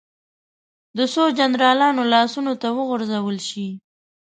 [0.97, 3.67] د څو جنرالانو لاسونو ته وغورځول شي.